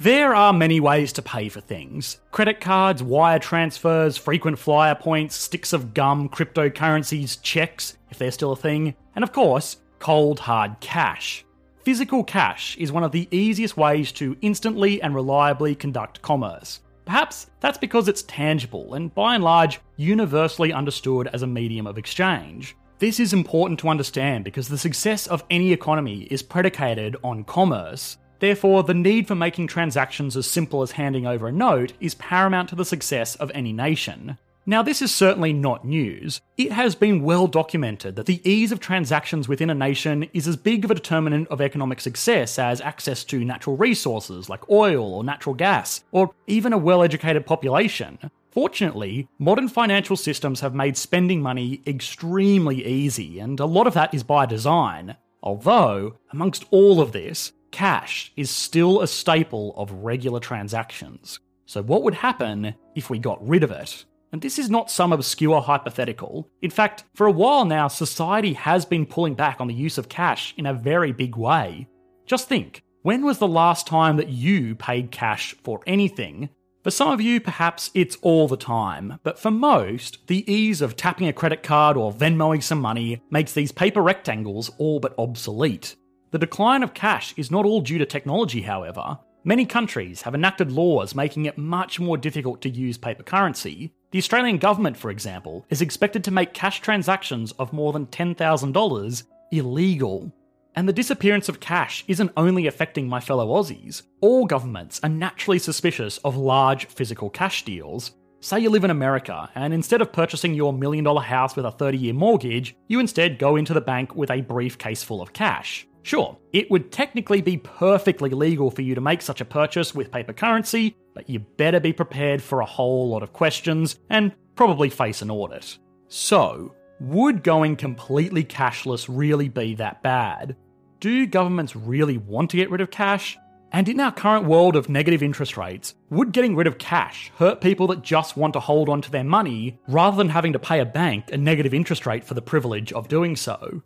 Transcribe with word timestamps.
There 0.00 0.34
are 0.34 0.54
many 0.54 0.80
ways 0.80 1.12
to 1.12 1.20
pay 1.20 1.50
for 1.50 1.60
things 1.60 2.20
credit 2.30 2.58
cards, 2.58 3.02
wire 3.02 3.38
transfers, 3.38 4.16
frequent 4.16 4.58
flyer 4.58 4.94
points, 4.94 5.36
sticks 5.36 5.74
of 5.74 5.92
gum, 5.92 6.30
cryptocurrencies, 6.30 7.36
checks, 7.42 7.98
if 8.08 8.16
they're 8.16 8.30
still 8.30 8.52
a 8.52 8.56
thing, 8.56 8.94
and 9.14 9.22
of 9.22 9.32
course, 9.32 9.76
cold 9.98 10.40
hard 10.40 10.80
cash. 10.80 11.44
Physical 11.84 12.24
cash 12.24 12.78
is 12.78 12.90
one 12.90 13.04
of 13.04 13.12
the 13.12 13.28
easiest 13.30 13.76
ways 13.76 14.10
to 14.12 14.38
instantly 14.40 15.02
and 15.02 15.14
reliably 15.14 15.74
conduct 15.74 16.22
commerce. 16.22 16.80
Perhaps 17.04 17.50
that's 17.60 17.76
because 17.76 18.08
it's 18.08 18.22
tangible 18.22 18.94
and 18.94 19.14
by 19.14 19.34
and 19.34 19.44
large 19.44 19.80
universally 19.98 20.72
understood 20.72 21.28
as 21.34 21.42
a 21.42 21.46
medium 21.46 21.86
of 21.86 21.98
exchange. 21.98 22.74
This 23.00 23.20
is 23.20 23.34
important 23.34 23.78
to 23.80 23.90
understand 23.90 24.44
because 24.44 24.66
the 24.66 24.78
success 24.78 25.26
of 25.26 25.44
any 25.50 25.74
economy 25.74 26.22
is 26.30 26.42
predicated 26.42 27.16
on 27.22 27.44
commerce. 27.44 28.16
Therefore, 28.40 28.82
the 28.82 28.94
need 28.94 29.28
for 29.28 29.34
making 29.34 29.66
transactions 29.66 30.36
as 30.36 30.46
simple 30.46 30.82
as 30.82 30.92
handing 30.92 31.26
over 31.26 31.46
a 31.46 31.52
note 31.52 31.92
is 32.00 32.14
paramount 32.14 32.70
to 32.70 32.74
the 32.74 32.84
success 32.84 33.36
of 33.36 33.50
any 33.54 33.72
nation. 33.72 34.38
Now, 34.66 34.82
this 34.82 35.02
is 35.02 35.14
certainly 35.14 35.52
not 35.52 35.84
news. 35.84 36.40
It 36.56 36.72
has 36.72 36.94
been 36.94 37.22
well 37.22 37.46
documented 37.46 38.16
that 38.16 38.26
the 38.26 38.40
ease 38.48 38.72
of 38.72 38.80
transactions 38.80 39.48
within 39.48 39.70
a 39.70 39.74
nation 39.74 40.28
is 40.32 40.46
as 40.46 40.56
big 40.56 40.84
of 40.84 40.90
a 40.90 40.94
determinant 40.94 41.48
of 41.48 41.60
economic 41.60 42.00
success 42.00 42.58
as 42.58 42.80
access 42.80 43.24
to 43.24 43.44
natural 43.44 43.76
resources 43.76 44.48
like 44.48 44.68
oil 44.70 45.14
or 45.14 45.24
natural 45.24 45.54
gas, 45.54 46.04
or 46.12 46.30
even 46.46 46.72
a 46.72 46.78
well 46.78 47.02
educated 47.02 47.46
population. 47.46 48.18
Fortunately, 48.50 49.28
modern 49.38 49.68
financial 49.68 50.16
systems 50.16 50.60
have 50.60 50.74
made 50.74 50.96
spending 50.96 51.40
money 51.42 51.82
extremely 51.86 52.86
easy, 52.86 53.38
and 53.38 53.60
a 53.60 53.66
lot 53.66 53.86
of 53.86 53.94
that 53.94 54.14
is 54.14 54.22
by 54.22 54.46
design. 54.46 55.16
Although, 55.42 56.16
amongst 56.32 56.64
all 56.70 57.00
of 57.00 57.12
this, 57.12 57.52
cash 57.70 58.32
is 58.36 58.50
still 58.50 59.00
a 59.00 59.06
staple 59.06 59.74
of 59.76 59.92
regular 59.92 60.40
transactions. 60.40 61.40
So, 61.66 61.82
what 61.82 62.02
would 62.02 62.14
happen 62.14 62.74
if 62.94 63.10
we 63.10 63.18
got 63.18 63.46
rid 63.46 63.62
of 63.62 63.70
it? 63.70 64.04
And 64.32 64.40
this 64.40 64.58
is 64.58 64.70
not 64.70 64.90
some 64.90 65.12
obscure 65.12 65.60
hypothetical. 65.60 66.48
In 66.62 66.70
fact, 66.70 67.04
for 67.14 67.26
a 67.26 67.32
while 67.32 67.64
now, 67.64 67.88
society 67.88 68.52
has 68.54 68.84
been 68.84 69.06
pulling 69.06 69.34
back 69.34 69.60
on 69.60 69.66
the 69.66 69.74
use 69.74 69.98
of 69.98 70.08
cash 70.08 70.54
in 70.56 70.66
a 70.66 70.74
very 70.74 71.12
big 71.12 71.36
way. 71.36 71.88
Just 72.26 72.48
think 72.48 72.82
when 73.02 73.24
was 73.24 73.38
the 73.38 73.48
last 73.48 73.86
time 73.86 74.16
that 74.16 74.28
you 74.28 74.74
paid 74.74 75.10
cash 75.10 75.54
for 75.64 75.80
anything? 75.86 76.50
For 76.82 76.90
some 76.90 77.10
of 77.10 77.20
you, 77.20 77.40
perhaps 77.40 77.90
it's 77.92 78.16
all 78.22 78.48
the 78.48 78.56
time, 78.56 79.18
but 79.22 79.38
for 79.38 79.50
most, 79.50 80.26
the 80.28 80.50
ease 80.50 80.80
of 80.80 80.96
tapping 80.96 81.28
a 81.28 81.32
credit 81.32 81.62
card 81.62 81.96
or 81.96 82.12
Venmoing 82.12 82.62
some 82.62 82.80
money 82.80 83.22
makes 83.30 83.52
these 83.52 83.72
paper 83.72 84.02
rectangles 84.02 84.70
all 84.78 84.98
but 84.98 85.14
obsolete. 85.18 85.96
The 86.32 86.38
decline 86.38 86.84
of 86.84 86.94
cash 86.94 87.34
is 87.36 87.50
not 87.50 87.64
all 87.64 87.80
due 87.80 87.98
to 87.98 88.06
technology, 88.06 88.62
however. 88.62 89.18
Many 89.42 89.66
countries 89.66 90.22
have 90.22 90.34
enacted 90.34 90.70
laws 90.70 91.14
making 91.14 91.46
it 91.46 91.58
much 91.58 91.98
more 91.98 92.16
difficult 92.16 92.60
to 92.60 92.68
use 92.68 92.96
paper 92.96 93.24
currency. 93.24 93.92
The 94.12 94.18
Australian 94.18 94.58
government, 94.58 94.96
for 94.96 95.10
example, 95.10 95.66
is 95.70 95.82
expected 95.82 96.22
to 96.24 96.30
make 96.30 96.54
cash 96.54 96.80
transactions 96.80 97.50
of 97.52 97.72
more 97.72 97.92
than 97.92 98.06
$10,000 98.06 99.22
illegal. 99.50 100.32
And 100.76 100.88
the 100.88 100.92
disappearance 100.92 101.48
of 101.48 101.58
cash 101.58 102.04
isn't 102.06 102.32
only 102.36 102.68
affecting 102.68 103.08
my 103.08 103.18
fellow 103.18 103.48
Aussies. 103.48 104.02
All 104.20 104.46
governments 104.46 105.00
are 105.02 105.08
naturally 105.08 105.58
suspicious 105.58 106.18
of 106.18 106.36
large 106.36 106.86
physical 106.86 107.28
cash 107.28 107.64
deals. 107.64 108.12
Say 108.38 108.60
you 108.60 108.70
live 108.70 108.84
in 108.84 108.90
America, 108.90 109.50
and 109.54 109.74
instead 109.74 110.00
of 110.00 110.12
purchasing 110.12 110.54
your 110.54 110.72
million 110.72 111.04
dollar 111.04 111.22
house 111.22 111.56
with 111.56 111.66
a 111.66 111.72
30 111.72 111.98
year 111.98 112.14
mortgage, 112.14 112.76
you 112.88 113.00
instead 113.00 113.38
go 113.38 113.56
into 113.56 113.74
the 113.74 113.80
bank 113.80 114.14
with 114.14 114.30
a 114.30 114.42
briefcase 114.42 115.02
full 115.02 115.20
of 115.20 115.32
cash. 115.32 115.86
Sure, 116.02 116.38
it 116.52 116.70
would 116.70 116.90
technically 116.90 117.42
be 117.42 117.58
perfectly 117.58 118.30
legal 118.30 118.70
for 118.70 118.82
you 118.82 118.94
to 118.94 119.00
make 119.00 119.22
such 119.22 119.40
a 119.40 119.44
purchase 119.44 119.94
with 119.94 120.10
paper 120.10 120.32
currency, 120.32 120.96
but 121.14 121.28
you 121.28 121.40
better 121.40 121.80
be 121.80 121.92
prepared 121.92 122.42
for 122.42 122.60
a 122.60 122.66
whole 122.66 123.08
lot 123.08 123.22
of 123.22 123.32
questions 123.32 123.98
and 124.08 124.32
probably 124.56 124.88
face 124.88 125.22
an 125.22 125.30
audit. 125.30 125.78
So, 126.08 126.74
would 127.00 127.42
going 127.42 127.76
completely 127.76 128.44
cashless 128.44 129.06
really 129.08 129.48
be 129.48 129.74
that 129.76 130.02
bad? 130.02 130.56
Do 131.00 131.26
governments 131.26 131.76
really 131.76 132.18
want 132.18 132.50
to 132.50 132.56
get 132.56 132.70
rid 132.70 132.80
of 132.80 132.90
cash? 132.90 133.38
And 133.72 133.88
in 133.88 134.00
our 134.00 134.10
current 134.10 134.46
world 134.46 134.74
of 134.74 134.88
negative 134.88 135.22
interest 135.22 135.56
rates, 135.56 135.94
would 136.10 136.32
getting 136.32 136.56
rid 136.56 136.66
of 136.66 136.78
cash 136.78 137.30
hurt 137.36 137.60
people 137.60 137.86
that 137.88 138.02
just 138.02 138.36
want 138.36 138.52
to 138.54 138.60
hold 138.60 138.88
on 138.88 139.00
to 139.02 139.10
their 139.10 139.24
money 139.24 139.78
rather 139.86 140.16
than 140.16 140.28
having 140.28 140.52
to 140.54 140.58
pay 140.58 140.80
a 140.80 140.84
bank 140.84 141.30
a 141.30 141.36
negative 141.36 141.72
interest 141.72 142.04
rate 142.04 142.24
for 142.24 142.34
the 142.34 142.42
privilege 142.42 142.92
of 142.92 143.08
doing 143.08 143.36
so? 143.36 143.82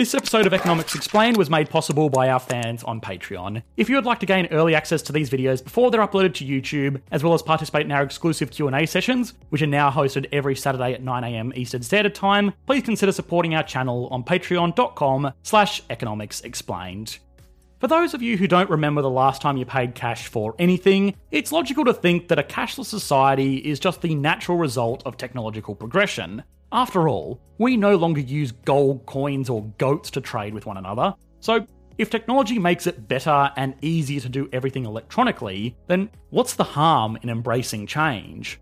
This 0.00 0.14
episode 0.14 0.46
of 0.46 0.54
Economics 0.54 0.94
Explained 0.94 1.36
was 1.36 1.50
made 1.50 1.68
possible 1.68 2.08
by 2.08 2.30
our 2.30 2.40
fans 2.40 2.82
on 2.84 3.02
Patreon. 3.02 3.62
If 3.76 3.90
you 3.90 3.96
would 3.96 4.06
like 4.06 4.18
to 4.20 4.24
gain 4.24 4.46
early 4.46 4.74
access 4.74 5.02
to 5.02 5.12
these 5.12 5.28
videos 5.28 5.62
before 5.62 5.90
they're 5.90 6.00
uploaded 6.00 6.32
to 6.36 6.46
YouTube, 6.46 7.02
as 7.12 7.22
well 7.22 7.34
as 7.34 7.42
participate 7.42 7.84
in 7.84 7.92
our 7.92 8.02
exclusive 8.02 8.50
Q&A 8.50 8.86
sessions, 8.86 9.34
which 9.50 9.60
are 9.60 9.66
now 9.66 9.90
hosted 9.90 10.26
every 10.32 10.56
Saturday 10.56 10.94
at 10.94 11.04
9am 11.04 11.54
Eastern 11.54 11.82
Standard 11.82 12.14
Time, 12.14 12.54
please 12.64 12.82
consider 12.82 13.12
supporting 13.12 13.54
our 13.54 13.62
channel 13.62 14.08
on 14.10 14.24
patreon.com 14.24 15.34
slash 15.42 15.82
economicsexplained. 15.88 17.18
For 17.78 17.86
those 17.86 18.14
of 18.14 18.22
you 18.22 18.38
who 18.38 18.46
don't 18.46 18.70
remember 18.70 19.02
the 19.02 19.10
last 19.10 19.42
time 19.42 19.58
you 19.58 19.66
paid 19.66 19.94
cash 19.94 20.28
for 20.28 20.54
anything, 20.58 21.14
it's 21.30 21.52
logical 21.52 21.84
to 21.84 21.92
think 21.92 22.28
that 22.28 22.38
a 22.38 22.42
cashless 22.42 22.86
society 22.86 23.56
is 23.56 23.78
just 23.78 24.00
the 24.00 24.14
natural 24.14 24.56
result 24.56 25.02
of 25.04 25.18
technological 25.18 25.74
progression. 25.74 26.42
After 26.72 27.08
all, 27.08 27.40
we 27.58 27.76
no 27.76 27.96
longer 27.96 28.20
use 28.20 28.52
gold 28.52 29.04
coins 29.06 29.50
or 29.50 29.64
goats 29.78 30.10
to 30.12 30.20
trade 30.20 30.54
with 30.54 30.66
one 30.66 30.76
another, 30.76 31.14
so 31.40 31.66
if 31.98 32.08
technology 32.08 32.58
makes 32.58 32.86
it 32.86 33.08
better 33.08 33.52
and 33.56 33.74
easier 33.82 34.20
to 34.20 34.28
do 34.28 34.48
everything 34.52 34.86
electronically, 34.86 35.76
then 35.86 36.08
what's 36.30 36.54
the 36.54 36.64
harm 36.64 37.18
in 37.22 37.28
embracing 37.28 37.86
change? 37.86 38.60